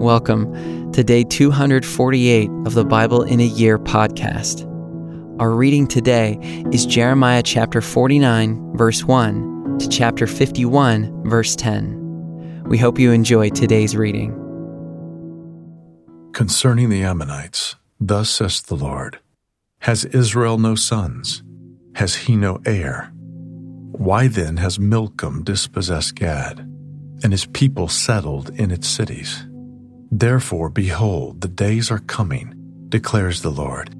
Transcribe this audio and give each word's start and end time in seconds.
Welcome 0.00 0.92
to 0.92 1.04
day 1.04 1.24
248 1.24 2.48
of 2.64 2.72
the 2.72 2.86
Bible 2.86 3.22
in 3.22 3.38
a 3.38 3.44
Year 3.44 3.78
podcast. 3.78 4.66
Our 5.38 5.50
reading 5.50 5.86
today 5.86 6.38
is 6.72 6.86
Jeremiah 6.86 7.42
chapter 7.42 7.82
49, 7.82 8.78
verse 8.78 9.04
1 9.04 9.76
to 9.78 9.88
chapter 9.90 10.26
51, 10.26 11.28
verse 11.28 11.54
10. 11.54 12.64
We 12.64 12.78
hope 12.78 12.98
you 12.98 13.12
enjoy 13.12 13.50
today's 13.50 13.94
reading. 13.94 14.32
Concerning 16.32 16.88
the 16.88 17.02
Ammonites, 17.02 17.76
thus 18.00 18.30
says 18.30 18.62
the 18.62 18.76
Lord 18.76 19.18
Has 19.80 20.06
Israel 20.06 20.56
no 20.56 20.76
sons? 20.76 21.42
Has 21.96 22.14
he 22.14 22.36
no 22.36 22.58
heir? 22.64 23.12
Why 23.92 24.28
then 24.28 24.56
has 24.56 24.78
Milcom 24.78 25.44
dispossessed 25.44 26.14
Gad, 26.14 26.60
and 27.22 27.32
his 27.32 27.44
people 27.44 27.88
settled 27.88 28.48
in 28.58 28.70
its 28.70 28.88
cities? 28.88 29.44
Therefore, 30.10 30.68
behold, 30.68 31.40
the 31.40 31.48
days 31.48 31.90
are 31.90 32.00
coming, 32.00 32.54
declares 32.88 33.42
the 33.42 33.50
Lord, 33.50 33.94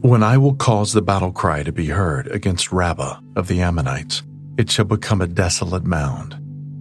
when 0.00 0.22
Ai 0.22 0.38
will 0.38 0.54
cause 0.54 0.92
the 0.92 1.02
battle 1.02 1.32
cry 1.32 1.62
to 1.62 1.72
be 1.72 1.86
heard 1.86 2.26
against 2.28 2.72
Rabbah 2.72 3.20
of 3.36 3.46
the 3.46 3.60
Ammonites. 3.60 4.22
It 4.56 4.70
shall 4.70 4.86
become 4.86 5.20
a 5.20 5.26
desolate 5.26 5.84
mound, 5.84 6.34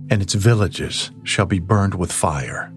and 0.09 0.21
its 0.21 0.33
villages 0.33 1.11
shall 1.23 1.45
be 1.45 1.59
burned 1.59 1.95
with 1.95 2.11
fire. 2.11 2.71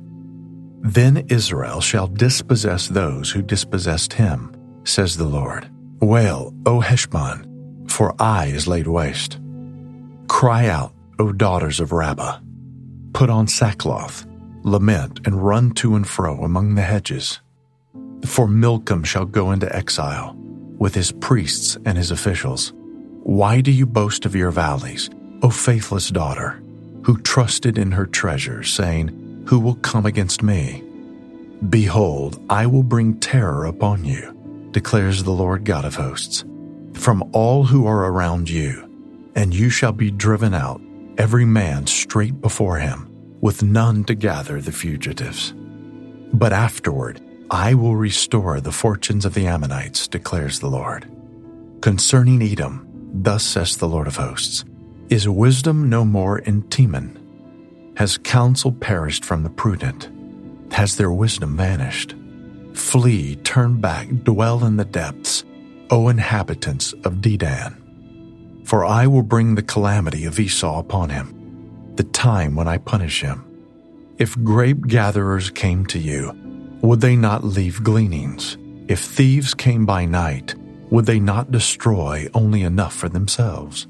Then 0.81 1.25
Israel 1.29 1.81
shall 1.81 2.09
dispossess 2.09 2.89
those 2.89 3.31
who 3.31 3.41
dispossessed 3.41 4.13
him, 4.13 4.57
says 4.83 5.17
the 5.17 5.25
Lord. 5.25 5.71
Wail, 6.01 6.53
O 6.67 6.81
Heshbon, 6.81 7.87
for 7.89 8.21
I 8.21 8.47
is 8.47 8.67
laid 8.67 8.89
waste. 8.89 9.39
Cry 10.27 10.67
out, 10.67 10.93
O 11.21 11.31
daughters 11.31 11.79
of 11.79 11.93
Rabbah. 11.93 12.41
Put 13.13 13.31
on 13.31 13.47
sackcloth 13.47 14.27
lament, 14.65 15.21
and 15.27 15.45
run 15.45 15.73
to 15.73 15.95
and 15.95 16.07
fro 16.07 16.43
among 16.43 16.75
the 16.75 16.83
hedges. 16.83 17.41
For 18.25 18.47
Milcom 18.47 19.05
shall 19.05 19.25
go 19.25 19.51
into 19.51 19.75
exile, 19.75 20.35
with 20.79 20.95
his 20.95 21.13
priests 21.13 21.77
and 21.85 21.99
his 21.99 22.11
officials. 22.11 22.73
Why 23.23 23.61
do 23.61 23.71
you 23.71 23.87
boast 23.87 24.27
of 24.27 24.35
your 24.35 24.51
valleys, 24.51 25.11
O 25.43 25.51
faithless 25.51 26.09
daughter, 26.09 26.63
who 27.03 27.19
trusted 27.19 27.79
in 27.79 27.93
her 27.93 28.07
treasure, 28.07 28.63
saying, 28.63 29.45
Who 29.49 29.59
will 29.59 29.77
come 29.77 30.07
against 30.07 30.43
me? 30.43 30.83
Behold, 31.69 32.41
I 32.51 32.67
will 32.67 32.83
bring 32.83 33.19
terror 33.21 33.67
upon 33.67 34.05
you, 34.05 34.69
declares 34.73 35.23
the 35.23 35.31
Lord 35.31 35.65
God 35.65 35.85
of 35.85 35.95
hosts, 35.95 36.45
from 36.95 37.29
all 37.33 37.65
who 37.65 37.87
are 37.87 38.07
around 38.07 38.49
you, 38.51 38.89
and 39.35 39.55
you 39.55 39.71
shall 39.71 39.93
be 39.93 40.11
driven 40.11 40.55
out, 40.55 40.81
every 41.19 41.45
man 41.45 41.87
straight 41.87 42.41
before 42.41 42.79
him 42.79 43.12
with 43.43 43.63
none 43.63 44.05
to 44.05 44.15
gather 44.15 44.63
the 44.63 44.73
fugitives. 44.73 45.53
But 46.33 46.55
afterward, 46.55 47.21
I 47.51 47.75
will 47.75 47.97
restore 47.97 48.61
the 48.61 48.73
fortunes 48.73 49.27
of 49.27 49.35
the 49.35 49.47
Ammonites, 49.47 50.09
declares 50.09 50.61
the 50.61 50.71
Lord. 50.71 51.07
Concerning 51.83 52.41
Edom, 52.41 52.89
thus 53.13 53.45
says 53.45 53.77
the 53.77 53.89
Lord 53.89 54.07
of 54.07 54.17
hosts 54.17 54.65
Is 55.11 55.29
wisdom 55.29 55.91
no 55.91 56.05
more 56.05 56.39
in 56.39 56.63
Teman? 56.63 57.19
Has 57.99 58.17
counsel 58.17 58.73
perished 58.73 59.25
from 59.25 59.43
the 59.43 59.51
prudent? 59.51 60.09
Has 60.73 60.97
their 60.97 61.13
wisdom 61.13 61.57
vanished? 61.57 62.15
Flee, 62.73 63.37
turn 63.37 63.81
back, 63.81 64.09
dwell 64.23 64.65
in 64.65 64.77
the 64.77 64.85
depths, 64.87 65.45
O 65.91 66.09
inhabitants 66.09 66.95
of 67.05 67.17
Dedan. 67.17 67.77
For 68.65 68.85
I 68.85 69.07
will 69.09 69.23
bring 69.23 69.57
the 69.57 69.63
calamity 69.63 70.25
of 70.25 70.39
Esau 70.39 70.79
upon 70.79 71.11
him 71.11 71.42
the 71.97 72.05
time 72.05 72.55
when 72.55 72.69
I 72.69 72.79
punish 72.79 73.21
him. 73.21 73.45
If 74.19 74.41
grape 74.43 74.87
gatherers 74.87 75.51
came 75.51 75.87
to 75.87 75.99
you, 75.99 76.33
would 76.81 77.01
they 77.01 77.17
not 77.17 77.45
leave 77.45 77.85
gleanings? 77.85 78.57
If 78.89 79.01
thieves 79.01 79.55
came 79.55 79.87
by 79.87 80.05
night, 80.05 80.55
would 80.91 81.07
they 81.07 81.21
not 81.21 81.51
destroy 81.51 82.29
only 82.35 82.63
enough 82.63 82.95
for 82.95 83.09
themselves? 83.09 83.87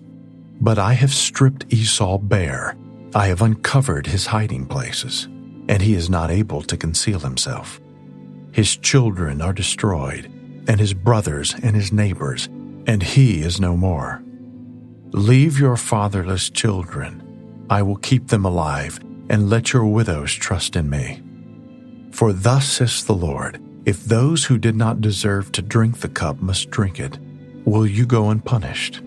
But 0.60 0.78
I 0.78 0.92
have 0.92 1.12
stripped 1.12 1.72
Esau 1.72 2.18
bare, 2.18 2.76
I 3.14 3.26
have 3.26 3.42
uncovered 3.42 4.06
his 4.06 4.26
hiding 4.26 4.66
places, 4.66 5.24
and 5.69 5.82
he 5.82 5.94
is 5.94 6.08
not 6.08 6.30
able 6.30 6.62
to 6.62 6.76
conceal 6.76 7.19
himself. 7.20 7.80
His 8.52 8.76
children 8.76 9.40
are 9.40 9.52
destroyed, 9.52 10.26
and 10.69 10.78
his 10.78 10.94
brothers 10.94 11.54
and 11.62 11.74
his 11.74 11.92
neighbors, 11.92 12.46
and 12.86 13.02
he 13.02 13.42
is 13.42 13.60
no 13.60 13.76
more. 13.76 14.22
Leave 15.12 15.58
your 15.58 15.76
fatherless 15.76 16.48
children 16.50 17.22
I 17.72 17.80
will 17.80 17.96
keep 17.96 18.28
them 18.28 18.44
alive, 18.44 19.00
and 19.30 19.48
let 19.48 19.72
your 19.72 19.86
widows 19.86 20.30
trust 20.30 20.76
in 20.76 20.90
me. 20.90 21.22
For 22.10 22.34
thus 22.34 22.70
says 22.70 23.02
the 23.02 23.14
Lord, 23.14 23.62
if 23.86 24.04
those 24.04 24.44
who 24.44 24.58
did 24.58 24.76
not 24.76 25.00
deserve 25.00 25.50
to 25.52 25.62
drink 25.62 26.00
the 26.00 26.10
cup 26.10 26.42
must 26.42 26.68
drink 26.68 27.00
it, 27.00 27.18
will 27.64 27.86
you 27.86 28.04
go 28.04 28.28
unpunished? 28.28 29.00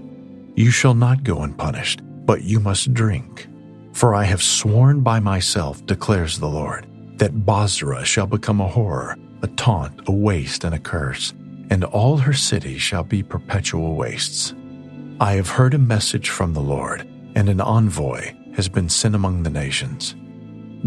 You 0.56 0.72
shall 0.72 0.96
not 0.96 1.24
go 1.24 1.44
unpunished, 1.44 2.02
but 2.26 2.42
you 2.42 2.60
must 2.60 2.92
drink. 2.92 3.48
For 3.94 4.16
I 4.16 4.24
have 4.24 4.42
sworn 4.42 5.02
by 5.02 5.20
myself, 5.20 5.86
declares 5.86 6.40
the 6.40 6.50
Lord, 6.50 6.88
that 7.20 7.46
Bozrah 7.46 8.04
shall 8.04 8.26
become 8.26 8.62
a 8.62 8.68
horror, 8.68 9.16
a 9.44 9.48
taunt, 9.50 10.02
a 10.08 10.12
waste, 10.12 10.64
and 10.64 10.74
a 10.74 10.80
curse, 10.80 11.36
and 11.70 11.84
all 11.84 12.18
her 12.18 12.34
cities 12.34 12.82
shall 12.82 13.04
be 13.04 13.22
perpetual 13.22 13.94
wastes. 13.94 14.56
I 15.20 15.34
have 15.34 15.50
heard 15.50 15.76
a 15.76 15.90
message 15.94 16.30
from 16.32 16.56
the 16.56 16.68
Lord, 16.76 17.08
and 17.36 17.48
an 17.48 17.62
envoy 17.62 18.34
has 18.56 18.70
been 18.70 18.90
sent 18.90 19.16
among 19.16 19.44
the 19.44 19.50
nations. 19.50 20.16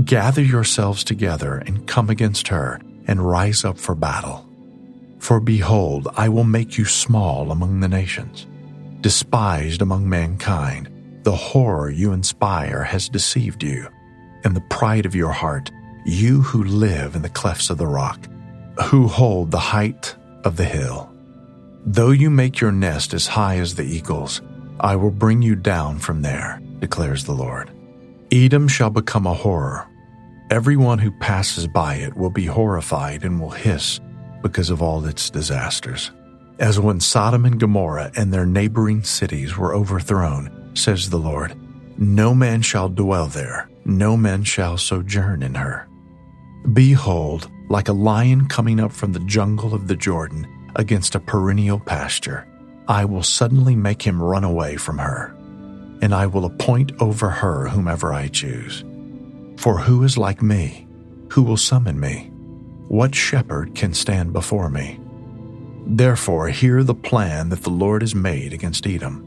Gather 0.04 0.42
yourselves 0.42 1.04
together 1.04 1.62
and 1.66 1.86
come 1.86 2.08
against 2.08 2.48
her 2.48 2.80
and 3.06 3.28
rise 3.28 3.64
up 3.64 3.78
for 3.78 3.94
battle. 3.94 4.48
For 5.18 5.40
behold, 5.40 6.08
I 6.16 6.28
will 6.28 6.44
make 6.44 6.78
you 6.78 6.84
small 6.84 7.50
among 7.50 7.80
the 7.80 7.88
nations, 7.88 8.46
despised 9.00 9.82
among 9.82 10.08
mankind. 10.08 10.88
The 11.24 11.34
horror 11.34 11.90
you 11.90 12.12
inspire 12.12 12.84
has 12.84 13.08
deceived 13.08 13.62
you, 13.62 13.88
and 14.44 14.54
the 14.54 14.64
pride 14.70 15.04
of 15.04 15.16
your 15.16 15.32
heart, 15.32 15.70
you 16.06 16.42
who 16.42 16.62
live 16.62 17.16
in 17.16 17.22
the 17.22 17.28
clefts 17.28 17.68
of 17.68 17.78
the 17.78 17.86
rock, 17.86 18.28
who 18.84 19.08
hold 19.08 19.50
the 19.50 19.58
height 19.58 20.14
of 20.44 20.56
the 20.56 20.64
hill. 20.64 21.12
Though 21.84 22.12
you 22.12 22.30
make 22.30 22.60
your 22.60 22.72
nest 22.72 23.14
as 23.14 23.26
high 23.26 23.56
as 23.56 23.74
the 23.74 23.84
eagles, 23.84 24.40
I 24.78 24.94
will 24.94 25.10
bring 25.10 25.42
you 25.42 25.56
down 25.56 25.98
from 25.98 26.22
there 26.22 26.62
declares 26.80 27.24
the 27.24 27.32
Lord. 27.32 27.70
Edom 28.30 28.68
shall 28.68 28.90
become 28.90 29.26
a 29.26 29.34
horror. 29.34 29.86
Everyone 30.50 30.98
who 30.98 31.10
passes 31.10 31.66
by 31.66 31.96
it 31.96 32.16
will 32.16 32.30
be 32.30 32.46
horrified 32.46 33.24
and 33.24 33.40
will 33.40 33.50
hiss 33.50 34.00
because 34.42 34.70
of 34.70 34.82
all 34.82 35.04
its 35.06 35.30
disasters. 35.30 36.10
As 36.58 36.80
when 36.80 37.00
Sodom 37.00 37.44
and 37.44 37.60
Gomorrah 37.60 38.10
and 38.16 38.32
their 38.32 38.46
neighboring 38.46 39.02
cities 39.02 39.56
were 39.56 39.74
overthrown, 39.74 40.70
says 40.74 41.08
the 41.08 41.18
Lord, 41.18 41.54
no 41.98 42.34
man 42.34 42.62
shall 42.62 42.88
dwell 42.88 43.26
there, 43.26 43.68
no 43.84 44.16
man 44.16 44.44
shall 44.44 44.76
sojourn 44.76 45.42
in 45.42 45.54
her. 45.54 45.88
Behold, 46.72 47.50
like 47.68 47.88
a 47.88 47.92
lion 47.92 48.46
coming 48.48 48.80
up 48.80 48.92
from 48.92 49.12
the 49.12 49.20
jungle 49.20 49.74
of 49.74 49.88
the 49.88 49.96
Jordan 49.96 50.46
against 50.76 51.14
a 51.14 51.20
perennial 51.20 51.80
pasture, 51.80 52.46
I 52.88 53.04
will 53.04 53.22
suddenly 53.22 53.76
make 53.76 54.02
him 54.02 54.22
run 54.22 54.44
away 54.44 54.76
from 54.76 54.98
her 54.98 55.37
and 56.00 56.14
I 56.14 56.26
will 56.26 56.44
appoint 56.44 56.92
over 57.00 57.30
her 57.30 57.68
whomever 57.68 58.12
I 58.12 58.28
choose. 58.28 58.84
For 59.56 59.78
who 59.78 60.04
is 60.04 60.16
like 60.16 60.42
me? 60.42 60.86
Who 61.32 61.42
will 61.42 61.56
summon 61.56 61.98
me? 61.98 62.30
What 62.88 63.14
shepherd 63.14 63.74
can 63.74 63.92
stand 63.92 64.32
before 64.32 64.70
me? 64.70 65.00
Therefore, 65.86 66.48
hear 66.48 66.82
the 66.82 66.94
plan 66.94 67.48
that 67.48 67.62
the 67.62 67.70
Lord 67.70 68.02
has 68.02 68.14
made 68.14 68.52
against 68.52 68.86
Edom, 68.86 69.24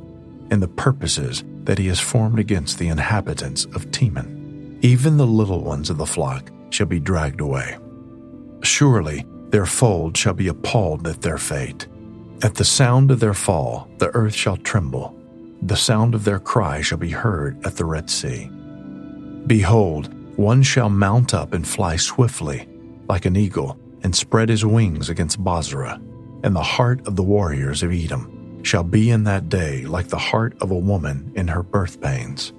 and 0.49 0.61
the 0.61 0.67
purposes 0.67 1.43
that 1.63 1.77
he 1.77 1.87
has 1.87 1.99
formed 1.99 2.39
against 2.39 2.79
the 2.79 2.87
inhabitants 2.87 3.65
of 3.65 3.91
Teman. 3.91 4.77
Even 4.81 5.17
the 5.17 5.27
little 5.27 5.63
ones 5.63 5.89
of 5.89 5.97
the 5.97 6.05
flock 6.05 6.51
shall 6.69 6.87
be 6.87 6.99
dragged 6.99 7.41
away. 7.41 7.77
Surely 8.63 9.25
their 9.49 9.65
fold 9.65 10.15
shall 10.17 10.33
be 10.33 10.47
appalled 10.47 11.07
at 11.07 11.21
their 11.21 11.37
fate. 11.37 11.87
At 12.41 12.55
the 12.55 12.65
sound 12.65 13.11
of 13.11 13.19
their 13.19 13.33
fall, 13.33 13.89
the 13.97 14.09
earth 14.15 14.33
shall 14.33 14.57
tremble 14.57 15.20
the 15.61 15.75
sound 15.75 16.15
of 16.15 16.23
their 16.23 16.39
cry 16.39 16.81
shall 16.81 16.97
be 16.97 17.09
heard 17.09 17.63
at 17.65 17.75
the 17.75 17.85
Red 17.85 18.09
Sea. 18.09 18.49
Behold, 19.47 20.13
one 20.37 20.63
shall 20.63 20.89
mount 20.89 21.33
up 21.33 21.53
and 21.53 21.67
fly 21.67 21.95
swiftly, 21.97 22.67
like 23.07 23.25
an 23.25 23.35
eagle, 23.35 23.77
and 24.03 24.15
spread 24.15 24.49
his 24.49 24.65
wings 24.65 25.09
against 25.09 25.43
Bozrah, 25.43 26.01
and 26.43 26.55
the 26.55 26.63
heart 26.63 27.05
of 27.07 27.15
the 27.15 27.23
warriors 27.23 27.83
of 27.83 27.91
Edom 27.91 28.63
shall 28.63 28.83
be 28.83 29.09
in 29.09 29.23
that 29.25 29.49
day 29.49 29.83
like 29.85 30.07
the 30.07 30.17
heart 30.17 30.55
of 30.61 30.71
a 30.71 30.75
woman 30.75 31.31
in 31.35 31.47
her 31.47 31.63
birth 31.63 32.01
pains. 32.01 32.53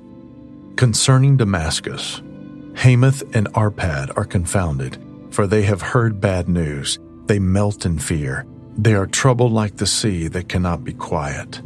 Concerning 0.77 1.37
Damascus, 1.37 2.23
Hamath 2.75 3.23
and 3.35 3.49
Arpad 3.53 4.17
are 4.17 4.25
confounded, 4.25 5.03
for 5.31 5.47
they 5.47 5.63
have 5.63 5.83
heard 5.83 6.21
bad 6.21 6.49
news. 6.49 6.99
They 7.27 7.39
melt 7.39 7.87
in 7.87 7.99
fear. 7.99 8.47
They 8.77 8.95
are 8.95 9.07
troubled 9.07 9.53
like 9.53 9.77
the 9.77 9.87
sea 9.87 10.29
that 10.29 10.49
cannot 10.49 10.83
be 10.85 10.93
quiet. 10.93 11.61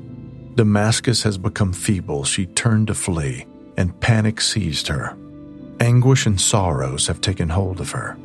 Damascus 0.57 1.23
has 1.23 1.39
become 1.39 1.73
feeble, 1.73 2.25
she 2.25 2.47
turned 2.47 2.87
to 2.87 2.95
flee, 2.95 3.45
and 3.77 3.99
panic 4.01 4.41
seized 4.41 4.89
her. 4.89 5.17
Anguish 5.81 6.25
and 6.27 6.41
sorrows 6.41 7.07
have 7.07 7.21
taken 7.21 7.51
hold 7.51 7.81
of 7.81 7.91
her. 7.91 8.17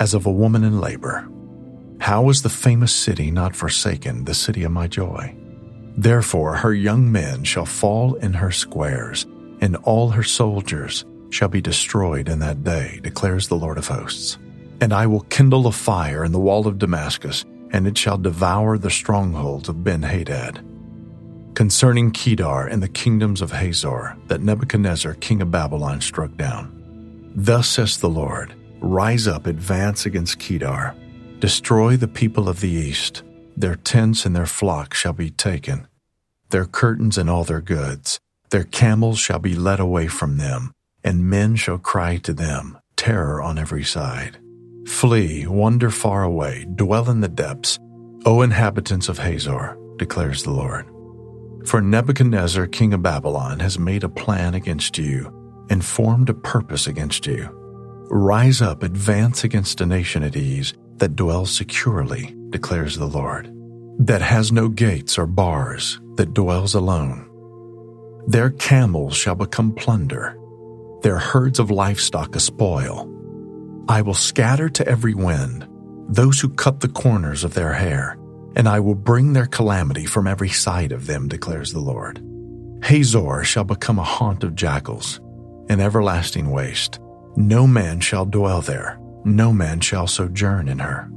as 0.00 0.14
of 0.14 0.26
a 0.26 0.32
woman 0.32 0.64
in 0.64 0.80
labor. 0.80 1.28
How 2.00 2.30
is 2.30 2.40
the 2.42 2.48
famous 2.48 2.92
city 2.92 3.30
not 3.30 3.54
forsaken, 3.54 4.24
the 4.24 4.34
city 4.34 4.64
of 4.64 4.72
my 4.72 4.88
joy? 4.88 5.36
Therefore 5.96 6.56
her 6.56 6.72
young 6.72 7.12
men 7.12 7.44
shall 7.44 7.66
fall 7.66 8.14
in 8.14 8.32
her 8.32 8.50
squares, 8.50 9.26
and 9.60 9.76
all 9.76 10.08
her 10.08 10.22
soldiers 10.22 11.04
shall 11.28 11.48
be 11.48 11.60
destroyed 11.60 12.28
in 12.30 12.38
that 12.38 12.64
day, 12.64 12.98
declares 13.02 13.46
the 13.46 13.58
Lord 13.58 13.76
of 13.76 13.86
hosts. 13.86 14.38
And 14.80 14.94
I 14.94 15.06
will 15.06 15.20
kindle 15.28 15.66
a 15.66 15.72
fire 15.72 16.24
in 16.24 16.32
the 16.32 16.40
wall 16.40 16.66
of 16.66 16.78
Damascus, 16.78 17.44
and 17.70 17.86
it 17.86 17.98
shall 17.98 18.16
devour 18.16 18.78
the 18.78 18.90
strongholds 18.90 19.68
of 19.68 19.84
Ben 19.84 20.02
Hadad. 20.02 20.64
Concerning 21.60 22.10
Kedar 22.10 22.68
and 22.68 22.82
the 22.82 22.88
kingdoms 22.88 23.42
of 23.42 23.52
Hazor, 23.52 24.16
that 24.28 24.40
Nebuchadnezzar 24.40 25.12
king 25.16 25.42
of 25.42 25.50
Babylon 25.50 26.00
struck 26.00 26.34
down. 26.38 26.72
Thus 27.36 27.68
says 27.68 27.98
the 27.98 28.08
Lord 28.08 28.54
Rise 28.80 29.28
up, 29.28 29.46
advance 29.46 30.06
against 30.06 30.38
Kedar, 30.38 30.94
destroy 31.38 31.98
the 31.98 32.08
people 32.08 32.48
of 32.48 32.60
the 32.60 32.70
east. 32.70 33.24
Their 33.58 33.74
tents 33.74 34.24
and 34.24 34.34
their 34.34 34.46
flocks 34.46 34.96
shall 34.96 35.12
be 35.12 35.28
taken, 35.28 35.86
their 36.48 36.64
curtains 36.64 37.18
and 37.18 37.28
all 37.28 37.44
their 37.44 37.60
goods. 37.60 38.18
Their 38.48 38.64
camels 38.64 39.18
shall 39.18 39.38
be 39.38 39.54
led 39.54 39.80
away 39.80 40.08
from 40.08 40.38
them, 40.38 40.72
and 41.04 41.28
men 41.28 41.56
shall 41.56 41.76
cry 41.76 42.16
to 42.22 42.32
them, 42.32 42.78
terror 42.96 43.42
on 43.42 43.58
every 43.58 43.84
side. 43.84 44.38
Flee, 44.86 45.46
wander 45.46 45.90
far 45.90 46.22
away, 46.22 46.64
dwell 46.74 47.10
in 47.10 47.20
the 47.20 47.28
depths, 47.28 47.78
O 48.24 48.40
inhabitants 48.40 49.10
of 49.10 49.18
Hazor, 49.18 49.76
declares 49.98 50.42
the 50.42 50.52
Lord. 50.52 50.86
For 51.70 51.80
Nebuchadnezzar, 51.80 52.66
king 52.66 52.92
of 52.94 53.04
Babylon, 53.04 53.60
has 53.60 53.78
made 53.78 54.02
a 54.02 54.08
plan 54.08 54.54
against 54.54 54.98
you 54.98 55.32
and 55.70 55.84
formed 55.84 56.28
a 56.28 56.34
purpose 56.34 56.88
against 56.88 57.28
you. 57.28 57.48
Rise 58.10 58.60
up, 58.60 58.82
advance 58.82 59.44
against 59.44 59.80
a 59.80 59.86
nation 59.86 60.24
at 60.24 60.34
ease 60.34 60.74
that 60.96 61.14
dwells 61.14 61.56
securely, 61.56 62.34
declares 62.48 62.96
the 62.96 63.06
Lord, 63.06 63.54
that 64.00 64.20
has 64.20 64.50
no 64.50 64.66
gates 64.68 65.16
or 65.16 65.26
bars, 65.26 66.00
that 66.16 66.34
dwells 66.34 66.74
alone. 66.74 67.30
Their 68.26 68.50
camels 68.50 69.14
shall 69.14 69.36
become 69.36 69.72
plunder, 69.72 70.36
their 71.02 71.18
herds 71.18 71.60
of 71.60 71.70
livestock 71.70 72.34
a 72.34 72.40
spoil. 72.40 73.08
I 73.88 74.02
will 74.02 74.14
scatter 74.14 74.68
to 74.70 74.88
every 74.88 75.14
wind 75.14 75.68
those 76.08 76.40
who 76.40 76.48
cut 76.48 76.80
the 76.80 76.88
corners 76.88 77.44
of 77.44 77.54
their 77.54 77.74
hair, 77.74 78.18
and 78.56 78.68
I 78.68 78.80
will 78.80 78.94
bring 78.94 79.32
their 79.32 79.46
calamity 79.46 80.06
from 80.06 80.26
every 80.26 80.48
side 80.48 80.92
of 80.92 81.06
them, 81.06 81.28
declares 81.28 81.72
the 81.72 81.80
Lord. 81.80 82.22
Hazor 82.82 83.44
shall 83.44 83.64
become 83.64 83.98
a 83.98 84.04
haunt 84.04 84.42
of 84.44 84.54
jackals, 84.54 85.20
an 85.68 85.80
everlasting 85.80 86.50
waste. 86.50 86.98
No 87.36 87.66
man 87.66 88.00
shall 88.00 88.24
dwell 88.24 88.60
there, 88.60 88.98
no 89.24 89.52
man 89.52 89.80
shall 89.80 90.06
sojourn 90.06 90.68
in 90.68 90.78
her. 90.78 91.08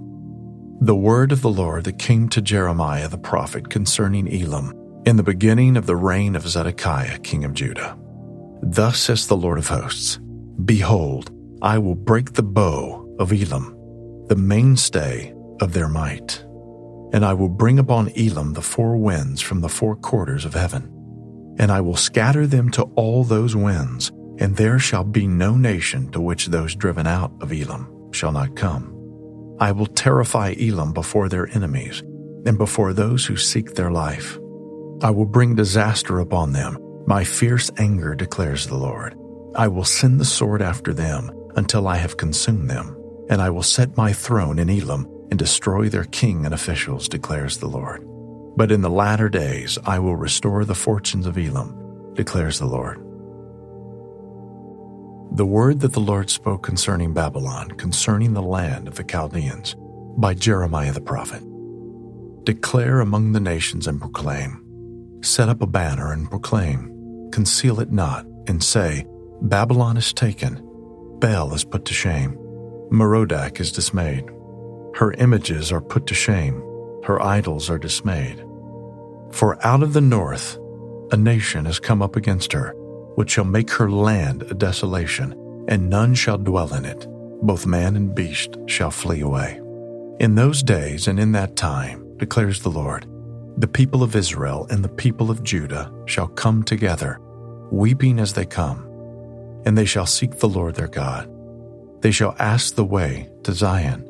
The 0.81 0.95
word 0.95 1.31
of 1.31 1.41
the 1.41 1.49
Lord 1.49 1.85
that 1.85 1.97
came 1.97 2.27
to 2.29 2.41
Jeremiah 2.41 3.07
the 3.07 3.17
prophet 3.17 3.69
concerning 3.69 4.27
Elam 4.27 4.73
in 5.05 5.15
the 5.15 5.23
beginning 5.23 5.77
of 5.77 5.85
the 5.85 5.95
reign 5.95 6.35
of 6.35 6.47
Zedekiah 6.47 7.19
king 7.19 7.45
of 7.45 7.53
Judah. 7.53 7.97
Thus 8.61 8.99
says 8.99 9.27
the 9.27 9.37
Lord 9.37 9.57
of 9.57 9.67
hosts 9.67 10.19
Behold, 10.65 11.31
I 11.61 11.77
will 11.77 11.95
break 11.95 12.33
the 12.33 12.43
bow 12.43 13.15
of 13.19 13.31
Elam, 13.31 13.77
the 14.27 14.35
mainstay 14.35 15.33
of 15.61 15.73
their 15.73 15.87
might, 15.87 16.45
and 17.13 17.23
I 17.23 17.33
will 17.33 17.49
bring 17.49 17.79
upon 17.79 18.11
Elam 18.17 18.53
the 18.53 18.61
four 18.61 18.97
winds 18.97 19.41
from 19.41 19.61
the 19.61 19.69
four 19.69 19.95
quarters 19.95 20.45
of 20.45 20.53
heaven, 20.53 20.89
and 21.59 21.71
I 21.71 21.81
will 21.81 21.95
scatter 21.95 22.45
them 22.47 22.69
to 22.71 22.83
all 22.95 23.23
those 23.23 23.55
winds, 23.55 24.11
and 24.39 24.55
there 24.55 24.79
shall 24.79 25.03
be 25.03 25.27
no 25.27 25.55
nation 25.55 26.11
to 26.11 26.19
which 26.19 26.47
those 26.47 26.75
driven 26.75 27.07
out 27.07 27.31
of 27.41 27.53
Elam 27.53 28.11
shall 28.11 28.31
not 28.31 28.55
come. 28.55 28.89
I 29.59 29.71
will 29.71 29.85
terrify 29.85 30.55
Elam 30.59 30.91
before 30.91 31.29
their 31.29 31.47
enemies, 31.55 32.01
and 32.45 32.57
before 32.57 32.91
those 32.91 33.25
who 33.25 33.37
seek 33.37 33.75
their 33.75 33.91
life. 33.91 34.37
I 35.01 35.11
will 35.11 35.25
bring 35.25 35.55
disaster 35.55 36.19
upon 36.19 36.51
them 36.51 36.77
my 37.05 37.25
fierce 37.25 37.69
anger 37.77 38.15
declares 38.15 38.67
the 38.67 38.77
Lord. 38.77 39.15
I 39.55 39.67
will 39.67 39.83
send 39.83 40.19
the 40.19 40.25
sword 40.25 40.61
after 40.61 40.93
them 40.93 41.29
until 41.55 41.87
I 41.87 41.97
have 41.97 42.15
consumed 42.15 42.69
them, 42.69 42.97
and 43.29 43.41
I 43.41 43.49
will 43.49 43.63
set 43.63 43.97
my 43.97 44.13
throne 44.13 44.57
in 44.57 44.69
Elam 44.69 45.05
and 45.33 45.39
destroy 45.39 45.89
their 45.89 46.03
king 46.03 46.45
and 46.45 46.53
officials, 46.53 47.09
declares 47.09 47.57
the 47.57 47.65
Lord. 47.65 48.07
But 48.55 48.71
in 48.71 48.81
the 48.81 48.89
latter 48.91 49.29
days 49.29 49.79
I 49.83 49.97
will 49.97 50.15
restore 50.15 50.63
the 50.63 50.75
fortunes 50.75 51.25
of 51.25 51.39
Elam, 51.39 52.13
declares 52.13 52.59
the 52.59 52.67
Lord. 52.67 52.99
The 55.35 55.47
word 55.47 55.79
that 55.79 55.93
the 55.93 55.99
Lord 55.99 56.29
spoke 56.29 56.61
concerning 56.61 57.15
Babylon, 57.15 57.71
concerning 57.71 58.33
the 58.33 58.43
land 58.43 58.87
of 58.87 58.93
the 58.93 59.03
Chaldeans, 59.03 59.75
by 60.17 60.35
Jeremiah 60.35 60.91
the 60.91 61.01
prophet. 61.01 61.41
Declare 62.43 62.99
among 62.99 63.31
the 63.31 63.39
nations 63.39 63.87
and 63.87 63.99
proclaim. 63.99 64.63
Set 65.23 65.49
up 65.49 65.63
a 65.63 65.65
banner 65.65 66.13
and 66.13 66.29
proclaim 66.29 66.91
conceal 67.31 67.79
it 67.79 67.91
not, 67.91 68.27
and 68.45 68.63
say, 68.63 69.07
Babylon 69.41 69.97
is 69.97 70.13
taken, 70.13 70.61
Bel 71.17 71.55
is 71.55 71.63
put 71.65 71.85
to 71.85 71.93
shame, 71.95 72.37
Merodach 72.91 73.59
is 73.59 73.71
dismayed. 73.71 74.29
Her 74.95 75.13
images 75.13 75.71
are 75.71 75.81
put 75.81 76.05
to 76.07 76.13
shame, 76.13 76.61
her 77.03 77.21
idols 77.21 77.69
are 77.69 77.79
dismayed. 77.79 78.45
For 79.31 79.57
out 79.65 79.81
of 79.81 79.93
the 79.93 80.01
north 80.01 80.59
a 81.11 81.17
nation 81.17 81.65
has 81.65 81.79
come 81.79 82.01
up 82.01 82.15
against 82.15 82.53
her, 82.53 82.73
which 83.15 83.31
shall 83.31 83.45
make 83.45 83.71
her 83.71 83.89
land 83.89 84.43
a 84.43 84.53
desolation, 84.53 85.33
and 85.67 85.89
none 85.89 86.13
shall 86.13 86.37
dwell 86.37 86.73
in 86.73 86.85
it. 86.85 87.07
Both 87.41 87.65
man 87.65 87.95
and 87.95 88.13
beast 88.13 88.57
shall 88.67 88.91
flee 88.91 89.21
away. 89.21 89.59
In 90.19 90.35
those 90.35 90.63
days 90.63 91.07
and 91.07 91.19
in 91.19 91.31
that 91.33 91.55
time, 91.55 92.17
declares 92.17 92.61
the 92.61 92.69
Lord, 92.69 93.07
the 93.57 93.67
people 93.67 94.03
of 94.03 94.15
Israel 94.15 94.67
and 94.69 94.83
the 94.83 94.89
people 94.89 95.29
of 95.29 95.43
Judah 95.43 95.91
shall 96.05 96.27
come 96.27 96.63
together, 96.63 97.19
weeping 97.71 98.19
as 98.19 98.33
they 98.33 98.45
come, 98.45 98.87
and 99.65 99.77
they 99.77 99.85
shall 99.85 100.05
seek 100.05 100.37
the 100.37 100.49
Lord 100.49 100.75
their 100.75 100.87
God. 100.87 101.29
They 102.01 102.11
shall 102.11 102.35
ask 102.39 102.75
the 102.75 102.85
way 102.85 103.29
to 103.43 103.53
Zion, 103.53 104.07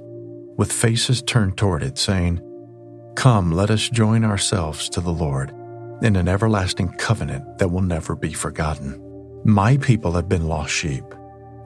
with 0.57 0.71
faces 0.71 1.21
turned 1.21 1.57
toward 1.57 1.83
it, 1.83 1.97
saying, 1.97 2.41
Come, 3.15 3.51
let 3.51 3.69
us 3.69 3.89
join 3.89 4.23
ourselves 4.23 4.89
to 4.89 5.01
the 5.01 5.11
Lord 5.11 5.51
in 6.01 6.15
an 6.15 6.27
everlasting 6.27 6.89
covenant 6.94 7.59
that 7.59 7.69
will 7.69 7.81
never 7.81 8.15
be 8.15 8.33
forgotten. 8.33 9.00
My 9.45 9.77
people 9.77 10.13
have 10.13 10.27
been 10.27 10.47
lost 10.47 10.73
sheep. 10.73 11.03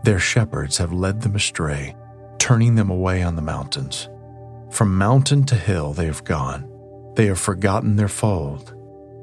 Their 0.04 0.20
shepherds 0.20 0.78
have 0.78 0.94
led 0.94 1.22
them 1.22 1.36
astray, 1.36 1.96
turning 2.38 2.76
them 2.76 2.90
away 2.90 3.24
on 3.24 3.36
the 3.36 3.42
mountains. 3.42 4.10
From 4.72 4.98
mountain 4.98 5.44
to 5.46 5.56
hill 5.56 5.94
they 5.94 6.06
have 6.06 6.24
gone 6.24 6.72
they 7.18 7.26
have 7.26 7.40
forgotten 7.40 7.96
their 7.96 8.08
fold. 8.08 8.76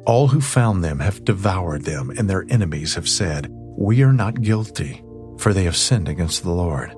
All 0.05 0.27
who 0.27 0.41
found 0.41 0.83
them 0.83 0.99
have 0.99 1.25
devoured 1.25 1.85
them, 1.85 2.11
and 2.11 2.29
their 2.29 2.45
enemies 2.51 2.97
have 2.97 3.09
said, 3.09 3.47
We 3.79 4.03
are 4.03 4.13
not 4.13 4.43
guilty, 4.43 5.03
for 5.39 5.55
they 5.55 5.63
have 5.63 5.77
sinned 5.77 6.09
against 6.09 6.43
the 6.43 6.51
Lord. 6.51 6.93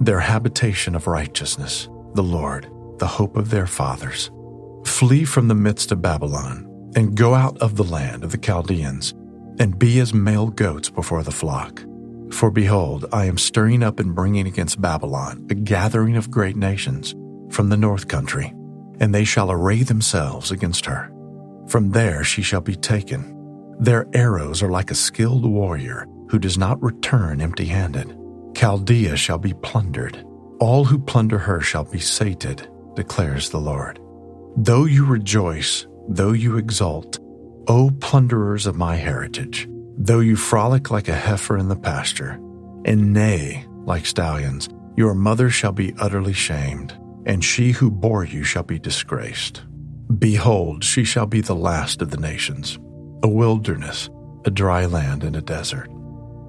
Their 0.00 0.20
habitation 0.20 0.94
of 0.94 1.08
righteousness, 1.08 1.88
the 2.14 2.22
Lord, 2.22 2.70
the 2.98 3.06
hope 3.06 3.36
of 3.36 3.50
their 3.50 3.66
fathers. 3.66 4.30
Flee 4.84 5.24
from 5.24 5.48
the 5.48 5.54
midst 5.54 5.92
of 5.92 6.02
Babylon, 6.02 6.64
and 6.96 7.16
go 7.16 7.34
out 7.34 7.58
of 7.58 7.76
the 7.76 7.84
land 7.84 8.24
of 8.24 8.32
the 8.32 8.38
Chaldeans, 8.38 9.12
and 9.58 9.78
be 9.78 10.00
as 10.00 10.14
male 10.14 10.48
goats 10.48 10.90
before 10.90 11.22
the 11.22 11.30
flock. 11.30 11.84
For 12.30 12.50
behold, 12.50 13.06
I 13.12 13.24
am 13.24 13.38
stirring 13.38 13.82
up 13.82 14.00
and 14.00 14.14
bringing 14.14 14.46
against 14.46 14.80
Babylon 14.80 15.46
a 15.50 15.54
gathering 15.54 16.16
of 16.16 16.30
great 16.30 16.56
nations 16.56 17.14
from 17.50 17.68
the 17.68 17.76
north 17.76 18.08
country 18.08 18.52
and 19.00 19.14
they 19.14 19.24
shall 19.24 19.50
array 19.50 19.82
themselves 19.82 20.50
against 20.50 20.86
her. 20.86 21.10
From 21.68 21.90
there 21.90 22.24
she 22.24 22.42
shall 22.42 22.60
be 22.60 22.76
taken. 22.76 23.34
Their 23.78 24.06
arrows 24.12 24.62
are 24.62 24.70
like 24.70 24.90
a 24.90 24.96
skilled 24.96 25.44
warrior 25.44 26.06
who 26.30 26.38
does 26.38 26.58
not 26.58 26.82
return 26.82 27.40
empty 27.40 27.66
handed. 27.66 28.16
Chaldea 28.54 29.16
shall 29.16 29.38
be 29.38 29.54
plundered. 29.54 30.24
All 30.60 30.84
who 30.84 30.98
plunder 30.98 31.38
her 31.38 31.60
shall 31.60 31.84
be 31.84 32.00
sated, 32.00 32.68
declares 32.94 33.50
the 33.50 33.60
Lord. 33.60 34.00
Though 34.56 34.84
you 34.84 35.04
rejoice, 35.04 35.86
though 36.08 36.32
you 36.32 36.56
exult, 36.56 37.18
O 37.68 37.90
plunderers 38.00 38.66
of 38.66 38.76
my 38.76 38.96
heritage, 38.96 39.68
though 39.96 40.20
you 40.20 40.36
frolic 40.36 40.90
like 40.90 41.08
a 41.08 41.14
heifer 41.14 41.58
in 41.58 41.68
the 41.68 41.76
pasture, 41.76 42.40
and 42.84 43.12
neigh 43.12 43.66
like 43.84 44.06
stallions, 44.06 44.68
your 44.96 45.14
mother 45.14 45.50
shall 45.50 45.72
be 45.72 45.94
utterly 45.98 46.32
shamed 46.32 46.98
and 47.28 47.44
she 47.44 47.72
who 47.72 47.90
bore 47.90 48.24
you 48.24 48.42
shall 48.42 48.62
be 48.62 48.78
disgraced. 48.78 49.62
Behold, 50.18 50.82
she 50.82 51.04
shall 51.04 51.26
be 51.26 51.42
the 51.42 51.54
last 51.54 52.00
of 52.00 52.10
the 52.10 52.16
nations, 52.16 52.78
a 53.22 53.28
wilderness, 53.28 54.08
a 54.46 54.50
dry 54.50 54.86
land, 54.86 55.22
and 55.22 55.36
a 55.36 55.42
desert. 55.42 55.90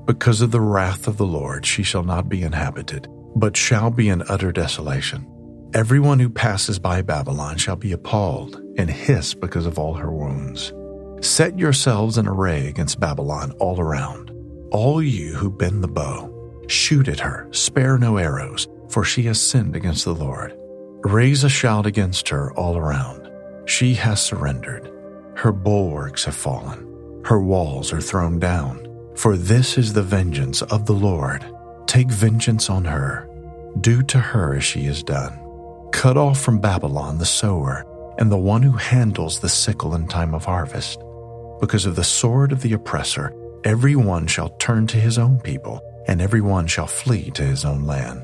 Because 0.05 0.41
of 0.41 0.51
the 0.51 0.61
wrath 0.61 1.07
of 1.07 1.17
the 1.17 1.25
Lord, 1.25 1.65
she 1.65 1.83
shall 1.83 2.03
not 2.03 2.29
be 2.29 2.41
inhabited, 2.41 3.07
but 3.35 3.55
shall 3.55 3.89
be 3.89 4.09
an 4.09 4.23
utter 4.29 4.51
desolation. 4.51 5.25
Everyone 5.73 6.19
who 6.19 6.29
passes 6.29 6.79
by 6.79 7.01
Babylon 7.01 7.57
shall 7.57 7.75
be 7.75 7.91
appalled 7.91 8.55
and 8.77 8.89
hiss 8.89 9.33
because 9.33 9.65
of 9.65 9.77
all 9.77 9.93
her 9.93 10.11
wounds. 10.11 10.73
Set 11.21 11.59
yourselves 11.59 12.17
in 12.17 12.27
array 12.27 12.67
against 12.67 12.99
Babylon 12.99 13.51
all 13.59 13.79
around, 13.79 14.31
all 14.71 15.01
you 15.01 15.35
who 15.35 15.51
bend 15.51 15.83
the 15.83 15.87
bow. 15.87 16.33
Shoot 16.67 17.07
at 17.07 17.19
her, 17.19 17.47
spare 17.51 17.97
no 17.97 18.17
arrows, 18.17 18.67
for 18.89 19.03
she 19.03 19.23
has 19.23 19.41
sinned 19.41 19.75
against 19.75 20.05
the 20.05 20.13
Lord. 20.15 20.55
Raise 21.03 21.43
a 21.43 21.49
shout 21.49 21.85
against 21.85 22.29
her 22.29 22.51
all 22.53 22.77
around. 22.77 23.29
She 23.65 23.93
has 23.95 24.21
surrendered. 24.21 24.91
Her 25.35 25.51
bulwarks 25.51 26.25
have 26.25 26.35
fallen. 26.35 27.21
Her 27.25 27.39
walls 27.39 27.93
are 27.93 28.01
thrown 28.01 28.39
down. 28.39 28.85
For 29.15 29.37
this 29.37 29.77
is 29.77 29.93
the 29.93 30.01
vengeance 30.01 30.61
of 30.63 30.85
the 30.85 30.93
Lord. 30.93 31.45
Take 31.89 32.11
vengeance 32.11 32.69
on 32.69 32.85
her. 32.85 33.27
Do 33.81 34.03
to 34.03 34.19
her 34.19 34.53
as 34.53 34.63
she 34.63 34.83
has 34.83 35.01
done. 35.01 35.39
Cut 35.91 36.17
off 36.17 36.39
from 36.39 36.59
Babylon 36.59 37.17
the 37.17 37.25
sower 37.25 37.83
and 38.19 38.31
the 38.31 38.37
one 38.37 38.61
who 38.61 38.73
handles 38.73 39.39
the 39.39 39.49
sickle 39.49 39.95
in 39.95 40.07
time 40.07 40.35
of 40.35 40.45
harvest. 40.45 40.99
Because 41.59 41.87
of 41.87 41.95
the 41.95 42.03
sword 42.03 42.51
of 42.51 42.61
the 42.61 42.73
oppressor, 42.73 43.33
every 43.63 43.95
one 43.95 44.27
shall 44.27 44.49
turn 44.57 44.85
to 44.85 44.97
his 44.97 45.17
own 45.17 45.39
people, 45.39 45.81
and 46.07 46.21
every 46.21 46.41
one 46.41 46.67
shall 46.67 46.85
flee 46.85 47.31
to 47.31 47.41
his 47.41 47.65
own 47.65 47.87
land. 47.87 48.23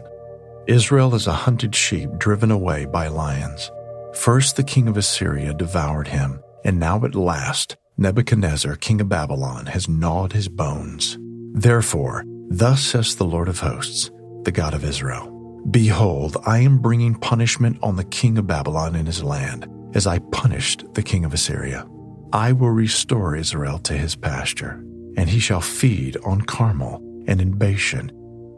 Israel 0.67 1.15
is 1.15 1.25
a 1.25 1.34
hunted 1.34 1.74
sheep 1.74 2.12
driven 2.19 2.51
away 2.51 2.86
by 2.86 3.07
lions. 3.07 3.72
First 4.13 4.57
the 4.57 4.63
king 4.63 4.88
of 4.88 4.95
Assyria 4.95 5.55
devoured 5.55 6.10
him, 6.10 6.43
and 6.63 6.79
now 6.79 7.03
at 7.03 7.15
last 7.15 7.77
Nebuchadnezzar, 7.98 8.75
king 8.75 9.01
of 9.01 9.10
Babylon, 9.10 9.65
has 9.65 9.89
gnawed 9.89 10.34
his 10.34 10.50
bones. 10.50 11.17
Therefore, 11.55 12.24
thus 12.49 12.81
says 12.81 13.15
the 13.15 13.25
Lord 13.25 13.47
of 13.47 13.59
hosts, 13.59 14.11
the 14.43 14.51
God 14.51 14.73
of 14.73 14.83
Israel 14.83 15.31
Behold, 15.71 16.37
I 16.45 16.59
am 16.59 16.77
bringing 16.77 17.15
punishment 17.15 17.79
on 17.81 17.95
the 17.95 18.03
king 18.03 18.37
of 18.37 18.45
Babylon 18.45 18.95
in 18.95 19.07
his 19.07 19.23
land, 19.23 19.67
as 19.95 20.05
I 20.05 20.19
punished 20.19 20.85
the 20.93 21.01
king 21.01 21.25
of 21.25 21.33
Assyria. 21.33 21.87
I 22.31 22.51
will 22.51 22.69
restore 22.69 23.35
Israel 23.35 23.79
to 23.79 23.93
his 23.93 24.15
pasture, 24.15 24.83
and 25.17 25.27
he 25.27 25.39
shall 25.39 25.61
feed 25.61 26.17
on 26.23 26.41
Carmel 26.41 27.01
and 27.27 27.41
in 27.41 27.57
Bashan, 27.57 28.11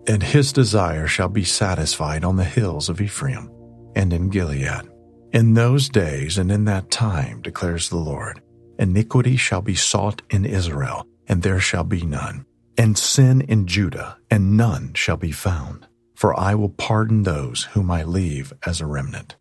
and 0.08 0.22
his 0.22 0.52
desire 0.52 1.08
shall 1.08 1.30
be 1.30 1.46
satisfied 1.46 2.26
on 2.26 2.36
the 2.36 2.44
hills 2.44 2.90
of 2.90 3.00
Ephraim 3.00 3.50
and 3.96 4.12
in 4.12 4.30
Gilead. 4.30 4.90
In 5.32 5.54
those 5.54 5.88
days 5.88 6.38
and 6.38 6.52
in 6.52 6.66
that 6.66 6.92
time, 6.92 7.42
declares 7.42 7.90
the 7.90 7.98
Lord, 7.98 8.42
Iniquity 8.80 9.38
shall 9.38 9.62
be 9.62 9.76
sought 9.76 10.22
in 10.30 10.46
Israel, 10.46 11.08
and 11.28 11.42
there 11.42 11.60
shall 11.60 11.84
be 11.84 12.02
none, 12.02 12.46
and 12.78 12.98
sin 12.98 13.42
in 13.42 13.68
Judah, 13.68 14.18
and 14.30 14.56
none 14.56 14.94
shall 14.94 15.18
be 15.18 15.32
found. 15.32 15.88
For 16.16 16.38
I 16.40 16.56
will 16.56 16.70
pardon 16.70 17.24
those 17.24 17.66
whom 17.74 17.92
I 17.92 18.04
leave 18.04 18.54
as 18.66 18.82
a 18.82 18.86
remnant. 18.86 19.36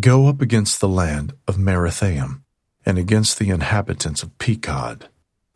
Go 0.00 0.28
up 0.28 0.40
against 0.40 0.80
the 0.80 0.88
land 0.88 1.32
of 1.48 1.56
Merathaim, 1.56 2.42
and 2.84 2.98
against 2.98 3.38
the 3.38 3.50
inhabitants 3.50 4.22
of 4.22 4.36
Pekod. 4.38 5.08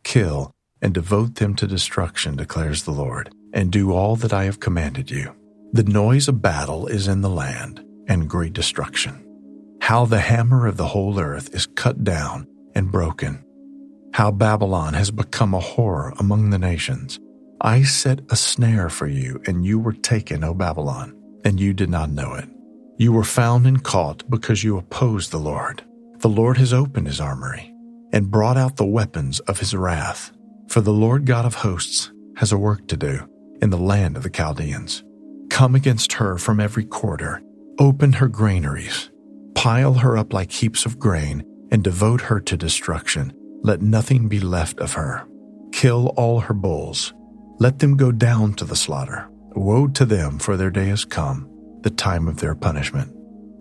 Kill 0.02 0.52
and 0.82 0.94
devote 0.94 1.36
them 1.36 1.54
to 1.54 1.66
destruction, 1.66 2.36
declares 2.36 2.82
the 2.82 2.90
Lord, 2.90 3.30
and 3.52 3.70
do 3.70 3.92
all 3.92 4.16
that 4.16 4.32
I 4.32 4.44
have 4.44 4.60
commanded 4.60 5.10
you. 5.10 5.34
The 5.72 5.84
noise 5.84 6.26
of 6.26 6.42
battle 6.42 6.86
is 6.86 7.06
in 7.06 7.20
the 7.20 7.30
land, 7.30 7.84
and 8.08 8.28
great 8.28 8.52
destruction. 8.52 9.24
How 9.80 10.04
the 10.04 10.20
hammer 10.20 10.66
of 10.66 10.76
the 10.76 10.88
whole 10.88 11.20
earth 11.20 11.54
is 11.54 11.66
cut 11.66 12.02
down 12.02 12.46
and 12.74 12.90
broken. 12.90 13.44
How 14.12 14.30
Babylon 14.30 14.94
has 14.94 15.10
become 15.10 15.54
a 15.54 15.60
horror 15.60 16.12
among 16.18 16.50
the 16.50 16.58
nations. 16.58 17.18
I 17.60 17.82
set 17.82 18.20
a 18.30 18.36
snare 18.36 18.88
for 18.88 19.06
you, 19.06 19.40
and 19.46 19.64
you 19.64 19.78
were 19.78 19.92
taken, 19.92 20.42
O 20.42 20.54
Babylon, 20.54 21.14
and 21.44 21.60
you 21.60 21.72
did 21.72 21.90
not 21.90 22.10
know 22.10 22.34
it. 22.34 22.48
You 22.98 23.12
were 23.12 23.24
found 23.24 23.66
and 23.66 23.82
caught 23.82 24.28
because 24.28 24.64
you 24.64 24.76
opposed 24.76 25.30
the 25.30 25.38
Lord. 25.38 25.82
The 26.18 26.28
Lord 26.28 26.58
has 26.58 26.72
opened 26.72 27.06
his 27.06 27.20
armory 27.20 27.72
and 28.12 28.30
brought 28.30 28.56
out 28.56 28.76
the 28.76 28.84
weapons 28.84 29.40
of 29.40 29.60
his 29.60 29.74
wrath. 29.74 30.32
For 30.68 30.80
the 30.80 30.92
Lord 30.92 31.24
God 31.24 31.44
of 31.44 31.54
hosts 31.54 32.10
has 32.36 32.52
a 32.52 32.58
work 32.58 32.88
to 32.88 32.96
do 32.96 33.28
in 33.62 33.70
the 33.70 33.78
land 33.78 34.16
of 34.16 34.22
the 34.22 34.30
Chaldeans. 34.30 35.04
Come 35.50 35.74
against 35.74 36.14
her 36.14 36.36
from 36.38 36.60
every 36.60 36.84
quarter, 36.84 37.42
open 37.78 38.14
her 38.14 38.28
granaries, 38.28 39.10
pile 39.54 39.94
her 39.94 40.16
up 40.16 40.32
like 40.32 40.52
heaps 40.52 40.86
of 40.86 40.98
grain, 40.98 41.44
and 41.70 41.84
devote 41.84 42.22
her 42.22 42.40
to 42.40 42.56
destruction. 42.56 43.32
Let 43.62 43.82
nothing 43.82 44.28
be 44.28 44.40
left 44.40 44.80
of 44.80 44.94
her. 44.94 45.26
Kill 45.72 46.08
all 46.16 46.40
her 46.40 46.54
bulls. 46.54 47.12
Let 47.58 47.78
them 47.78 47.96
go 47.96 48.10
down 48.10 48.54
to 48.54 48.64
the 48.64 48.76
slaughter. 48.76 49.28
Woe 49.54 49.86
to 49.88 50.06
them, 50.06 50.38
for 50.38 50.56
their 50.56 50.70
day 50.70 50.86
has 50.86 51.04
come, 51.04 51.46
the 51.82 51.90
time 51.90 52.26
of 52.26 52.38
their 52.38 52.54
punishment. 52.54 53.14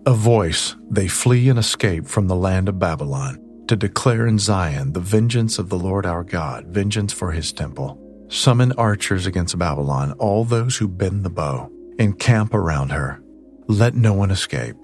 A 0.06 0.14
voice, 0.14 0.74
they 0.90 1.06
flee 1.06 1.50
and 1.50 1.58
escape 1.58 2.06
from 2.06 2.28
the 2.28 2.36
land 2.36 2.68
of 2.68 2.78
Babylon 2.78 3.44
to 3.68 3.76
declare 3.76 4.26
in 4.26 4.38
Zion 4.38 4.94
the 4.94 5.00
vengeance 5.00 5.58
of 5.58 5.68
the 5.68 5.78
Lord 5.78 6.06
our 6.06 6.24
God, 6.24 6.68
vengeance 6.68 7.12
for 7.12 7.32
his 7.32 7.52
temple. 7.52 8.00
Summon 8.28 8.72
archers 8.72 9.26
against 9.26 9.58
Babylon, 9.58 10.12
all 10.12 10.44
those 10.44 10.78
who 10.78 10.88
bend 10.88 11.24
the 11.24 11.30
bow, 11.30 11.70
encamp 11.98 12.54
around 12.54 12.90
her. 12.90 13.22
Let 13.68 13.94
no 13.94 14.14
one 14.14 14.30
escape. 14.30 14.76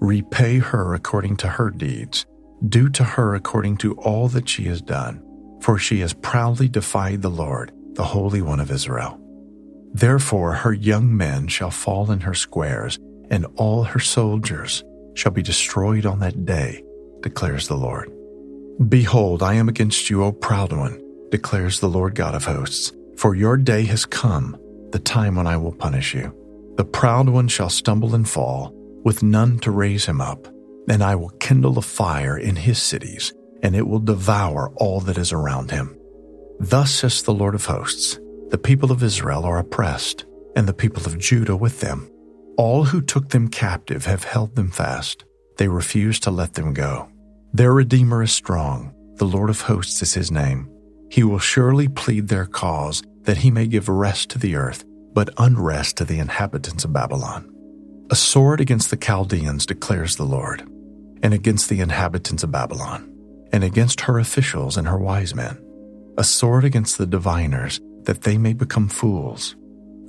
Repay 0.00 0.58
her 0.58 0.94
according 0.94 1.36
to 1.38 1.48
her 1.48 1.70
deeds 1.70 2.24
do 2.68 2.88
to 2.90 3.04
her 3.04 3.34
according 3.34 3.76
to 3.78 3.94
all 3.94 4.28
that 4.28 4.48
she 4.48 4.64
has 4.64 4.80
done, 4.80 5.22
for 5.60 5.78
she 5.78 6.00
has 6.00 6.12
proudly 6.12 6.68
defied 6.68 7.22
the 7.22 7.30
Lord, 7.30 7.72
the 7.94 8.04
Holy 8.04 8.42
One 8.42 8.60
of 8.60 8.70
Israel. 8.70 9.18
Therefore 9.92 10.52
her 10.54 10.72
young 10.72 11.14
men 11.14 11.48
shall 11.48 11.70
fall 11.70 12.10
in 12.10 12.20
her 12.20 12.34
squares, 12.34 12.98
and 13.30 13.46
all 13.56 13.84
her 13.84 14.00
soldiers 14.00 14.84
shall 15.14 15.32
be 15.32 15.42
destroyed 15.42 16.06
on 16.06 16.20
that 16.20 16.44
day, 16.44 16.82
declares 17.20 17.68
the 17.68 17.76
Lord. 17.76 18.10
Behold, 18.88 19.42
I 19.42 19.54
am 19.54 19.68
against 19.68 20.08
you, 20.08 20.24
O 20.24 20.32
proud 20.32 20.72
one, 20.72 21.00
declares 21.30 21.80
the 21.80 21.88
Lord 21.88 22.14
God 22.14 22.34
of 22.34 22.44
hosts, 22.44 22.92
for 23.16 23.34
your 23.34 23.56
day 23.56 23.84
has 23.84 24.06
come, 24.06 24.56
the 24.90 24.98
time 24.98 25.34
when 25.34 25.46
I 25.46 25.56
will 25.56 25.72
punish 25.72 26.14
you. 26.14 26.34
The 26.76 26.84
proud 26.84 27.28
one 27.28 27.48
shall 27.48 27.68
stumble 27.68 28.14
and 28.14 28.28
fall, 28.28 28.72
with 29.04 29.22
none 29.22 29.58
to 29.60 29.70
raise 29.70 30.06
him 30.06 30.20
up 30.20 30.51
and 30.88 31.02
I 31.02 31.14
will 31.14 31.30
kindle 31.30 31.78
a 31.78 31.82
fire 31.82 32.36
in 32.36 32.56
his 32.56 32.80
cities, 32.80 33.32
and 33.62 33.76
it 33.76 33.86
will 33.86 33.98
devour 33.98 34.70
all 34.76 35.00
that 35.00 35.18
is 35.18 35.32
around 35.32 35.70
him. 35.70 35.96
Thus 36.58 36.92
says 36.92 37.22
the 37.22 37.34
Lord 37.34 37.54
of 37.54 37.66
hosts 37.66 38.18
The 38.50 38.58
people 38.58 38.92
of 38.92 39.02
Israel 39.02 39.44
are 39.44 39.58
oppressed, 39.58 40.24
and 40.56 40.66
the 40.66 40.74
people 40.74 41.06
of 41.06 41.18
Judah 41.18 41.56
with 41.56 41.80
them. 41.80 42.10
All 42.56 42.84
who 42.84 43.00
took 43.00 43.30
them 43.30 43.48
captive 43.48 44.04
have 44.04 44.24
held 44.24 44.54
them 44.54 44.70
fast. 44.70 45.24
They 45.56 45.68
refuse 45.68 46.20
to 46.20 46.30
let 46.30 46.54
them 46.54 46.74
go. 46.74 47.08
Their 47.52 47.72
Redeemer 47.72 48.22
is 48.22 48.32
strong. 48.32 48.94
The 49.16 49.24
Lord 49.24 49.50
of 49.50 49.62
hosts 49.62 50.02
is 50.02 50.14
his 50.14 50.30
name. 50.30 50.70
He 51.10 51.22
will 51.22 51.38
surely 51.38 51.88
plead 51.88 52.28
their 52.28 52.46
cause, 52.46 53.02
that 53.22 53.38
he 53.38 53.50
may 53.50 53.66
give 53.66 53.88
rest 53.88 54.30
to 54.30 54.38
the 54.38 54.56
earth, 54.56 54.84
but 55.12 55.30
unrest 55.38 55.96
to 55.98 56.04
the 56.04 56.18
inhabitants 56.18 56.84
of 56.84 56.92
Babylon. 56.92 57.52
A 58.12 58.14
sword 58.14 58.60
against 58.60 58.90
the 58.90 58.98
Chaldeans 58.98 59.64
declares 59.64 60.16
the 60.16 60.24
Lord 60.24 60.60
and 61.22 61.32
against 61.32 61.70
the 61.70 61.80
inhabitants 61.80 62.42
of 62.42 62.50
Babylon, 62.52 63.10
and 63.54 63.64
against 63.64 64.02
her 64.02 64.18
officials 64.18 64.76
and 64.76 64.86
her 64.86 64.98
wise 64.98 65.34
men, 65.34 65.58
a 66.18 66.22
sword 66.22 66.62
against 66.62 66.98
the 66.98 67.06
diviners, 67.06 67.80
that 68.02 68.20
they 68.20 68.36
may 68.36 68.52
become 68.52 68.90
fools, 68.90 69.56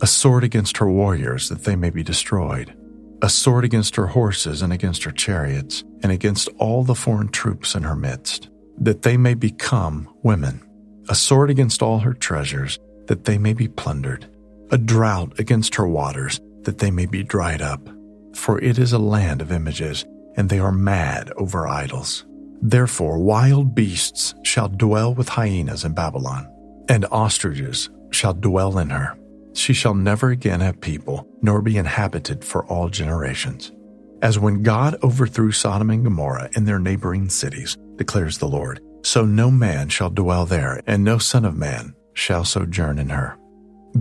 a 0.01 0.07
sword 0.07 0.43
against 0.43 0.75
her 0.79 0.91
warriors, 0.91 1.47
that 1.47 1.63
they 1.63 1.77
may 1.77 1.89
be 1.89 2.03
destroyed, 2.03 2.75
a 3.21 3.29
sword 3.29 3.63
against 3.63 3.95
her 3.95 4.07
horses 4.07 4.61
and 4.61 4.73
against 4.73 5.05
her 5.05 5.11
chariots, 5.11 5.85
and 6.01 6.11
against 6.11 6.49
all 6.57 6.83
the 6.83 6.95
foreign 6.95 7.29
troops 7.29 7.73
in 7.73 7.83
her 7.83 7.95
midst, 7.95 8.49
that 8.77 9.03
they 9.03 9.15
may 9.15 9.33
become 9.33 10.13
women, 10.23 10.61
a 11.07 11.15
sword 11.15 11.49
against 11.49 11.81
all 11.81 11.99
her 11.99 12.13
treasures, 12.13 12.77
that 13.07 13.23
they 13.23 13.37
may 13.37 13.53
be 13.53 13.69
plundered, 13.69 14.29
a 14.71 14.77
drought 14.77 15.39
against 15.39 15.75
her 15.75 15.87
waters, 15.87 16.41
that 16.65 16.79
they 16.79 16.91
may 16.91 17.05
be 17.05 17.23
dried 17.23 17.61
up. 17.61 17.89
For 18.35 18.59
it 18.61 18.77
is 18.77 18.93
a 18.93 18.99
land 18.99 19.41
of 19.41 19.51
images, 19.51 20.05
and 20.35 20.49
they 20.49 20.59
are 20.59 20.71
mad 20.71 21.31
over 21.37 21.67
idols. 21.67 22.25
Therefore, 22.61 23.19
wild 23.19 23.75
beasts 23.75 24.33
shall 24.43 24.69
dwell 24.69 25.13
with 25.13 25.29
hyenas 25.29 25.83
in 25.83 25.93
Babylon, 25.93 26.49
and 26.89 27.05
ostriches 27.11 27.89
shall 28.11 28.33
dwell 28.33 28.77
in 28.77 28.89
her. 28.89 29.17
She 29.53 29.73
shall 29.73 29.93
never 29.93 30.29
again 30.29 30.61
have 30.61 30.81
people, 30.81 31.27
nor 31.41 31.61
be 31.61 31.77
inhabited 31.77 32.43
for 32.43 32.65
all 32.65 32.89
generations. 32.89 33.71
As 34.21 34.39
when 34.39 34.63
God 34.63 34.95
overthrew 35.03 35.51
Sodom 35.51 35.89
and 35.89 36.03
Gomorrah 36.03 36.49
and 36.55 36.67
their 36.67 36.79
neighboring 36.79 37.29
cities, 37.29 37.77
declares 37.97 38.37
the 38.37 38.47
Lord, 38.47 38.79
so 39.03 39.25
no 39.25 39.51
man 39.51 39.89
shall 39.89 40.09
dwell 40.09 40.45
there, 40.45 40.81
and 40.87 41.03
no 41.03 41.17
son 41.17 41.43
of 41.45 41.57
man 41.57 41.93
shall 42.13 42.45
sojourn 42.45 42.97
in 42.99 43.09
her. 43.09 43.37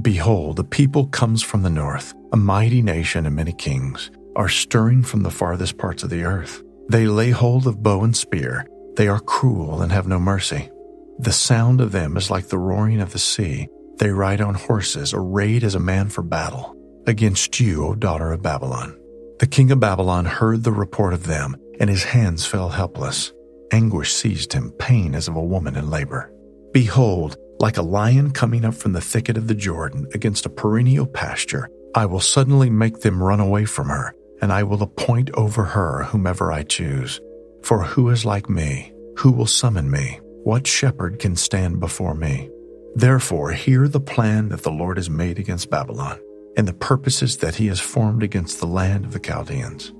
Behold, 0.01 0.59
a 0.59 0.65
people 0.65 1.07
comes 1.09 1.43
from 1.43 1.63
the 1.63 1.71
north, 1.71 2.15
a 2.33 2.37
mighty 2.37 2.81
nation 2.81 3.27
and 3.27 3.37
many 3.37 3.53
kings 3.53 4.11
are 4.37 4.49
stirring 4.49 5.03
from 5.03 5.23
the 5.23 5.31
farthest 5.31 5.77
parts 5.77 6.03
of 6.03 6.09
the 6.09 6.25
earth. 6.25 6.63
They 6.89 7.07
lay 7.07 7.31
hold 7.31 7.67
of 7.67 7.83
bow 7.83 8.03
and 8.03 8.17
spear. 8.17 8.67
They 8.97 9.07
are 9.07 9.21
cruel 9.21 9.83
and 9.83 9.93
have 9.93 10.09
no 10.09 10.19
mercy. 10.19 10.71
The 11.19 11.33
sound 11.33 11.81
of 11.83 11.93
them 11.93 12.17
is 12.17 12.31
like 12.31 12.49
the 12.49 12.59
roaring 12.59 13.01
of 13.01 13.13
the 13.13 13.19
sea. 13.19 13.69
They 13.99 14.11
ride 14.11 14.41
on 14.41 14.55
horses, 14.55 15.13
arrayed 15.13 15.63
as 15.63 15.75
a 15.75 15.81
man 15.81 16.09
for 16.09 16.23
battle. 16.23 16.75
Against 17.07 17.61
you, 17.61 17.85
O 17.87 17.95
daughter 17.95 18.33
of 18.33 18.43
Babylon. 18.43 18.99
The 19.41 19.47
king 19.47 19.71
of 19.71 19.81
Babylon 19.81 20.25
heard 20.25 20.65
the 20.65 20.73
report 20.73 21.13
of 21.13 21.27
them, 21.27 21.57
and 21.79 21.91
his 21.91 22.05
hands 22.05 22.47
fell 22.47 22.71
helpless. 22.71 23.33
Anguish 23.73 24.13
seized 24.13 24.53
him, 24.53 24.71
pain 24.79 25.15
as 25.15 25.29
of 25.29 25.37
a 25.37 25.43
woman 25.43 25.77
in 25.77 25.91
labor. 25.91 26.33
Behold, 26.73 27.37
Like 27.63 27.77
a 27.77 27.83
lion 27.83 28.33
coming 28.33 28.65
up 28.65 28.75
from 28.75 28.93
the 28.93 29.01
thicket 29.01 29.37
of 29.37 29.47
the 29.47 29.55
Jordan 29.55 30.09
against 30.15 30.47
a 30.47 30.51
perennial 30.51 31.07
pasture, 31.07 31.69
I 31.95 32.07
will 32.07 32.19
suddenly 32.19 32.69
make 32.69 32.99
them 32.99 33.23
run 33.23 33.39
away 33.39 33.67
from 33.67 33.89
her, 33.89 34.17
and 34.41 34.53
I 34.53 34.65
will 34.65 34.83
appoint 34.83 35.31
over 35.35 35.63
her 35.63 36.03
whomever 36.03 36.51
I 36.51 36.65
choose. 36.65 37.21
For 37.63 37.85
who 37.85 38.09
is 38.09 38.25
like 38.25 38.51
me? 38.51 38.93
Who 39.19 39.31
will 39.31 39.47
summon 39.47 39.89
me? 39.89 40.19
What 40.43 40.67
shepherd 40.67 41.21
can 41.21 41.37
stand 41.37 41.79
before 41.79 42.17
me? 42.17 42.51
Therefore, 42.97 43.53
hear 43.53 43.87
the 43.87 44.01
plan 44.01 44.49
that 44.49 44.65
the 44.65 44.73
Lord 44.73 44.97
has 44.97 45.09
made 45.09 45.39
against 45.39 45.71
Babylon, 45.71 46.19
and 46.57 46.67
the 46.67 46.73
purposes 46.73 47.37
that 47.37 47.55
he 47.55 47.69
has 47.69 47.79
formed 47.79 48.25
against 48.25 48.59
the 48.59 48.67
land 48.67 49.05
of 49.05 49.13
the 49.13 49.21
Chaldeans. 49.21 49.93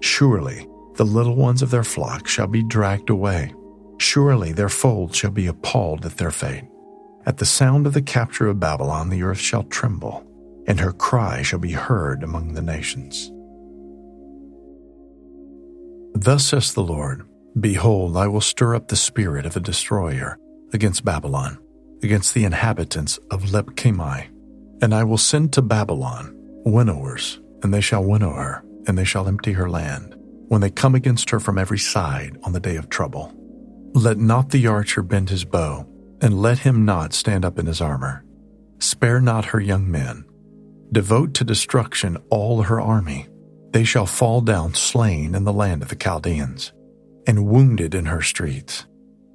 Surely 0.00 0.66
the 0.94 1.04
little 1.04 1.36
ones 1.36 1.60
of 1.60 1.70
their 1.70 1.84
flock 1.84 2.26
shall 2.26 2.46
be 2.46 2.62
dragged 2.62 3.10
away. 3.10 3.52
Surely 3.98 4.52
their 4.52 4.70
fold 4.70 5.14
shall 5.14 5.30
be 5.32 5.46
appalled 5.46 6.06
at 6.06 6.16
their 6.16 6.30
fate. 6.30 6.64
At 7.26 7.38
the 7.38 7.46
sound 7.46 7.86
of 7.86 7.94
the 7.94 8.02
capture 8.02 8.48
of 8.48 8.60
Babylon, 8.60 9.08
the 9.08 9.22
earth 9.22 9.38
shall 9.38 9.62
tremble, 9.64 10.26
and 10.66 10.80
her 10.80 10.92
cry 10.92 11.42
shall 11.42 11.58
be 11.58 11.72
heard 11.72 12.22
among 12.22 12.52
the 12.52 12.62
nations. 12.62 13.30
Thus 16.14 16.46
says 16.46 16.74
the 16.74 16.82
Lord 16.82 17.26
Behold, 17.58 18.16
I 18.16 18.26
will 18.26 18.40
stir 18.40 18.74
up 18.74 18.88
the 18.88 18.96
spirit 18.96 19.46
of 19.46 19.56
a 19.56 19.60
destroyer 19.60 20.36
against 20.72 21.04
Babylon, 21.04 21.58
against 22.02 22.34
the 22.34 22.44
inhabitants 22.44 23.18
of 23.30 23.44
Leb-kamai, 23.44 24.26
and 24.82 24.92
I 24.92 25.04
will 25.04 25.18
send 25.18 25.52
to 25.52 25.62
Babylon 25.62 26.34
winnowers, 26.66 27.40
and 27.62 27.72
they 27.72 27.80
shall 27.80 28.04
winnow 28.04 28.32
her, 28.32 28.64
and 28.86 28.98
they 28.98 29.04
shall 29.04 29.28
empty 29.28 29.52
her 29.52 29.70
land, 29.70 30.14
when 30.48 30.60
they 30.60 30.70
come 30.70 30.94
against 30.94 31.30
her 31.30 31.40
from 31.40 31.58
every 31.58 31.78
side 31.78 32.36
on 32.42 32.52
the 32.52 32.60
day 32.60 32.76
of 32.76 32.88
trouble. 32.88 33.32
Let 33.94 34.18
not 34.18 34.50
the 34.50 34.66
archer 34.66 35.02
bend 35.02 35.30
his 35.30 35.44
bow, 35.44 35.86
and 36.24 36.40
let 36.40 36.60
him 36.60 36.86
not 36.86 37.12
stand 37.12 37.44
up 37.44 37.58
in 37.58 37.66
his 37.66 37.82
armor. 37.82 38.24
Spare 38.78 39.20
not 39.20 39.44
her 39.44 39.60
young 39.60 39.90
men. 39.90 40.24
Devote 40.90 41.34
to 41.34 41.44
destruction 41.44 42.16
all 42.30 42.62
her 42.62 42.80
army. 42.80 43.28
They 43.72 43.84
shall 43.84 44.06
fall 44.06 44.40
down 44.40 44.72
slain 44.72 45.34
in 45.34 45.44
the 45.44 45.52
land 45.52 45.82
of 45.82 45.90
the 45.90 45.96
Chaldeans, 45.96 46.72
and 47.26 47.46
wounded 47.46 47.94
in 47.94 48.06
her 48.06 48.22
streets. 48.22 48.86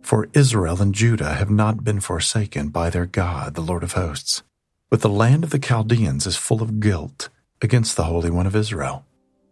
For 0.01 0.29
Israel 0.33 0.81
and 0.81 0.95
Judah 0.95 1.35
have 1.35 1.51
not 1.51 1.83
been 1.83 1.99
forsaken 1.99 2.69
by 2.69 2.89
their 2.89 3.05
God, 3.05 3.53
the 3.53 3.61
Lord 3.61 3.83
of 3.83 3.93
hosts. 3.93 4.41
But 4.89 5.01
the 5.01 5.09
land 5.09 5.43
of 5.43 5.51
the 5.51 5.59
Chaldeans 5.59 6.25
is 6.25 6.37
full 6.37 6.63
of 6.63 6.79
guilt 6.79 7.29
against 7.61 7.97
the 7.97 8.05
Holy 8.05 8.31
One 8.31 8.47
of 8.47 8.55
Israel. 8.55 9.05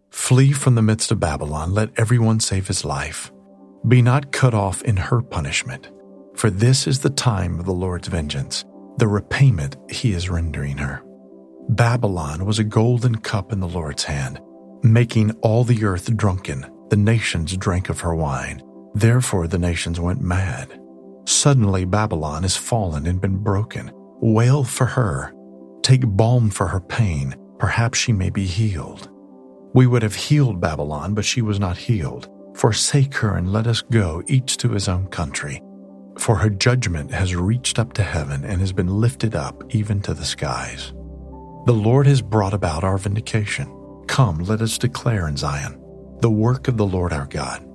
Flee 0.10 0.53
from 0.53 0.74
the 0.74 0.82
midst 0.82 1.12
of 1.12 1.20
Babylon, 1.20 1.75
let 1.75 1.91
everyone 1.98 2.39
save 2.39 2.67
his 2.67 2.84
life. 2.84 3.32
Be 3.88 4.01
not 4.01 4.32
cut 4.32 4.56
off 4.56 4.82
in 4.82 4.98
her 4.98 5.22
punishment 5.22 5.91
for 6.38 6.51
this 6.51 6.86
is 6.86 7.00
the 7.00 7.10
time 7.10 7.60
of 7.60 7.65
the 7.65 7.74
Lord's 7.74 8.08
vengeance, 8.08 8.63
the 8.98 9.08
repayment 9.08 9.75
he 9.89 10.13
is 10.13 10.29
rendering 10.29 10.77
her. 10.77 11.03
Babylon 11.70 12.46
was 12.46 12.60
a 12.60 12.63
golden 12.63 13.15
cup 13.15 13.51
in 13.51 13.60
the 13.60 13.67
Lord's 13.67 14.03
hand, 14.03 14.39
making 14.84 15.32
all 15.41 15.63
the 15.63 15.84
earth 15.84 16.15
drunken. 16.15 16.65
The 16.89 16.96
nations 16.96 17.58
drank 17.58 17.89
of 17.89 18.00
her 18.01 18.15
wine. 18.15 18.62
Therefore 18.94 19.48
the 19.48 19.58
nations 19.58 20.00
went 20.00 20.22
mad. 20.22 20.79
Suddenly 21.25 21.86
Babylon 21.86 22.46
is 22.46 22.56
fallen 22.56 23.08
and 23.08 23.20
been 23.20 23.38
broken. 23.38 23.91
Wail 24.22 24.63
for 24.63 24.86
her. 24.86 25.34
Take 25.82 26.03
balm 26.06 26.51
for 26.51 26.67
her 26.67 26.79
pain. 26.79 27.36
Perhaps 27.58 27.98
she 27.98 28.13
may 28.13 28.29
be 28.29 28.46
healed. 28.46 29.10
We 29.74 29.88
would 29.88 30.03
have 30.03 30.15
healed 30.15 30.62
Babylon, 30.62 31.15
but 31.15 31.25
she 31.25 31.41
was 31.41 31.60
not 31.60 31.77
healed. 31.77 32.29
Forsake 32.56 33.15
her 33.15 33.36
and 33.36 33.51
let 33.51 33.67
us 33.67 33.82
go, 33.82 34.24
each 34.27 34.58
to 34.58 34.70
his 34.70 34.88
own 34.88 35.08
country 35.08 35.62
for 36.20 36.36
her 36.36 36.50
judgment 36.50 37.12
has 37.12 37.36
reached 37.36 37.80
up 37.80 37.94
to 37.94 38.04
heaven 38.04 38.44
and 38.44 38.60
has 38.60 38.74
been 38.74 38.88
lifted 38.88 39.36
up 39.36 39.64
even 39.74 40.02
to 40.02 40.14
the 40.14 40.26
skies. 40.26 40.94
The 41.66 41.74
Lord 41.74 42.08
has 42.08 42.22
brought 42.22 42.54
about 42.54 42.84
our 42.84 42.98
vindication. 42.98 43.74
Come, 44.08 44.40
let 44.40 44.62
us 44.62 44.78
declare 44.78 45.28
in 45.28 45.38
Zion 45.38 45.82
the 46.22 46.32
work 46.32 46.68
of 46.68 46.78
the 46.78 46.86
Lord 46.86 47.14
our 47.14 47.26
God. 47.26 47.67